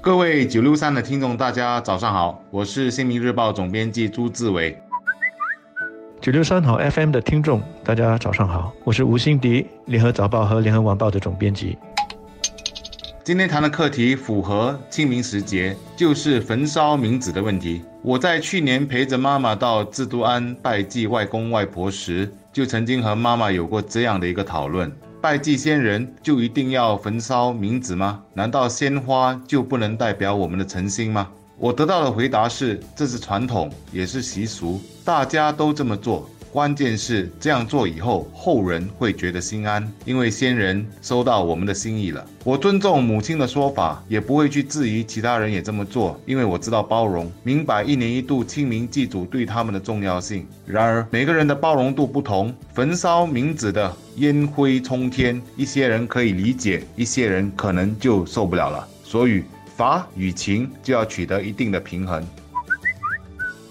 [0.00, 4.78] 各位九六三的听众，大家早上好，我是《新民日报》总编辑朱志伟。
[6.20, 11.76] 九六三好 FM 的听众，大家早上好，我是吴欣迪，《联合早报》和《联合晚报》的总编辑。
[13.24, 17.82] 今天谈的课题符合清明时节，就是焚烧冥纸的问题。
[18.00, 24.90] 我在去年陪着妈妈到自都安拜祭外公外婆时，就曾经和妈妈有过这样的一个讨论。
[25.20, 28.22] 拜祭先人就一定要焚烧冥纸吗？
[28.34, 31.28] 难道鲜花就不能代表我们的诚心吗？
[31.56, 36.30] 我得到的回答是，这是传统，也是习俗，大家都这么做。
[36.58, 42.26] 关键是这样做以后，后人会觉得心安，因为先人收到我们的心意了。
[42.42, 50.44] 我尊重母亲的说法，也不会去质疑其他人也这么做，因为我知道包容，明白一年一度清明祭祖对他们的重要性。
[50.66, 58.84] 然而每个人的包容度不同，焚烧冥纸的烟灰冲天，一些人可以理解，一些人可能就受不了了。
[59.04, 59.44] 所以
[59.76, 62.26] 法与情就要取得一定的平衡。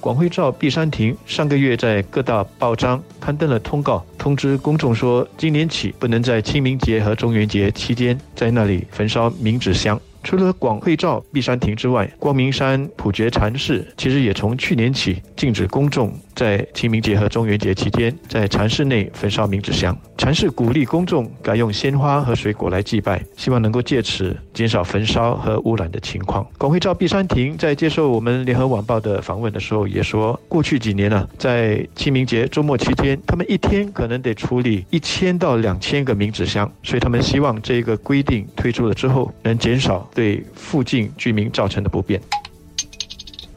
[0.00, 10.00] 广汇照碧山亭上个月在各大报章刊登了通告，通知公众说，今年起不能在清明节和中元节期间在那里焚烧冥纸香。
[10.22, 19.96] 除了广汇照碧山亭之外，光明山普觉禅寺其实也从去年起禁止公众在清明节和中元节期间在禅寺内焚烧冥纸香。
[20.16, 26.46] 禅寺鼓励公众改用鲜花和水果来祭拜，希望能够借此减少焚烧和污染的情况。
[26.58, 42.20] 广汇照碧山亭在接受我们联合晚报的访问的时候也说，过去几年呢，在清明节周末期间，他们一天可能得处理一千到两千个冥纸箱，所以他们希望这个规定推出了之后，能减少对附近居民造成的不便。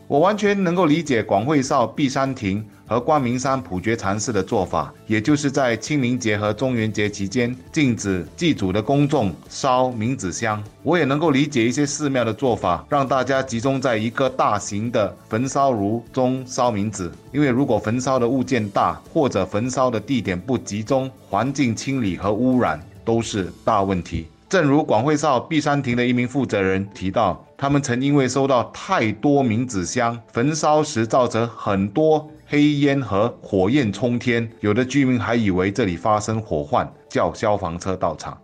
[0.08, 10.62] 我完全能够理解广汇少碧山亭和光明山普觉禅寺的做法，也就是在清明节和中元节期间禁止祭祖的公众烧冥纸香。
[10.84, 24.28] 我也能够理解一些寺庙的做法，让大家集中在一个大型的焚烧炉中烧冥纸，因为如果焚烧的物件大，或者焚烧的地点不集中，环境清理和污染都是大问题。
[24.54, 38.38] 正如广惠少碧山亭的一名负责人提到，他们曾因为收到太多冥纸箱，焚烧时造成很多黑烟和火焰冲天，有的居民还以为这里发生火患，叫消防车到场。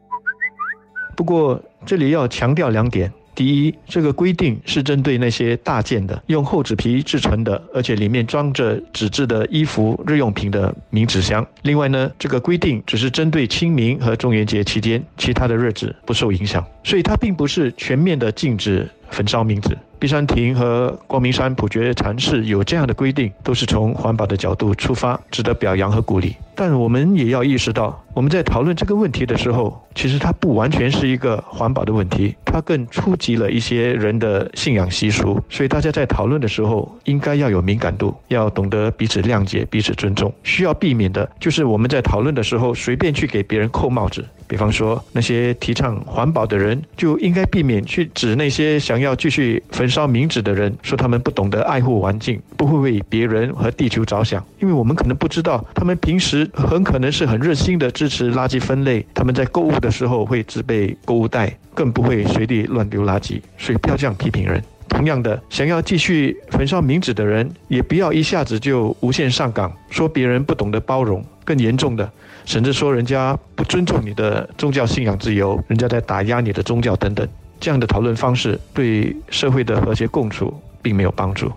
[1.16, 3.14] 不过这里要强调两点。
[3.40, 11.48] 第一，这个规定是针对那些大件的、用厚纸皮制成的，而且里面装着纸质的衣服、日用品的冥纸箱。
[11.62, 19.78] 另外呢，这个规定只是针对清明和中元节期间，其他的日子不受影响，所以它并不是全面的禁止焚烧冥纸。
[19.98, 26.34] 碧山亭和光明山普觉禅寺有这样的规定，都是从环保的角度出发，值得表扬和鼓励。
[26.56, 35.38] 但我们也要意识到，我们在讨论这个问题的时候，其实它不完全是一个环保的问题，它更触及了一些人的信仰习俗。
[35.50, 40.34] 所以大家在讨论的时候，应该要有敏感度，要懂得彼此谅解、彼此尊重。
[40.44, 44.26] 需要避免的就是我们在讨论的时候，随便去给别人扣帽子。
[44.50, 54.44] 比方说，那些提倡环保的人，就应该避免去指那些想要继续焚烧冥纸的人，说他们不懂得爱护环境，不会为别人和地球着想。
[54.60, 63.40] 因为我们可能不知道，他们平时很可能是很热心的支持垃圾分类，他们在购物的时候会自备购物袋，更不会随地乱丢垃圾。
[63.56, 64.64] 所以不要这样批评人。
[65.00, 71.24] 同样的，想要继续焚烧冥纸的人，也不要一下子就无限上纲，说别人不懂得包容。
[71.46, 72.12] 更严重的。
[72.44, 77.26] 甚至说人家不尊重你的宗教信仰自由，人家在打压你的宗教等等，
[77.62, 81.50] 这样的讨论方式对社会的和谐共处并没有帮助。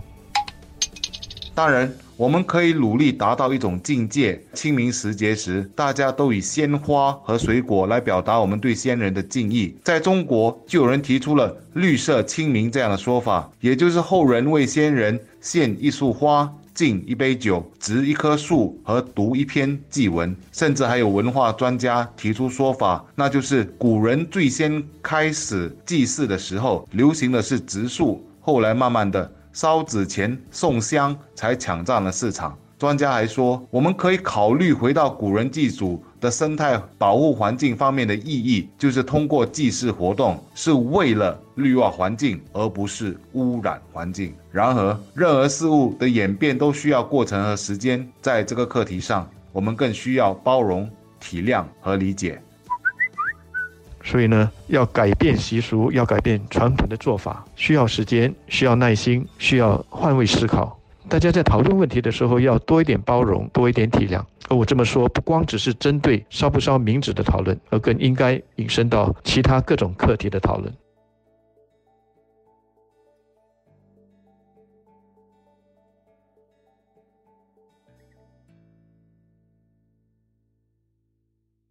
[1.52, 9.74] 当然，我们可以努力达到一种境界：清明时节时，大家都以鲜花和水果来表达我们对先人的敬意。
[9.82, 16.52] 在中国，就有人提出了“绿色清明”这样的说法，也就是后人为先人献一束花。
[16.74, 32.56] 敬一杯酒，植一棵树和读一篇祭文，甚至还有文化专家提出说法，那就是古人最先开始祭祀的时候，流行的是植树，后来慢慢的烧纸钱、送香才抢占了市场。
[32.78, 44.34] 专家还说，我们可以考虑回到古人祭祖的生态保护环境方面的意义，就是通过祭祀活动是为了绿化环境，而不是污染环境。
[44.50, 50.90] 然而，任何事物的演变都需要过程和时间，在这个课题上，我们更需要包容、
[51.20, 52.42] 体谅和理解。
[54.04, 60.78] 所以呢，要改变习俗，要改变传统的做法，需要时间，需要耐心，需要换位思考。
[61.08, 64.22] 大家在讨论问题的时候，要多一点包容，多一点体谅。
[64.48, 70.72] 而我这么说，不光只是针对烧不烧冥纸的讨论，而更应该引申到其他各种课题的讨论。